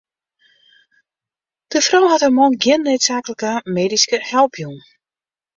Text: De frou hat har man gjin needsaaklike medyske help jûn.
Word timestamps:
De 1.75 1.83
frou 1.87 2.07
hat 2.13 2.25
har 2.25 2.33
man 2.39 2.57
gjin 2.65 2.83
needsaaklike 2.89 3.53
medyske 3.79 4.23
help 4.33 4.63
jûn. 4.65 4.77